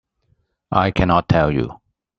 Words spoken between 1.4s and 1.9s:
you.